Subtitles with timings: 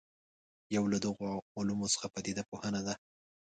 [0.75, 1.27] یو له دغو
[1.57, 2.93] علومو څخه پدیده پوهنه ده.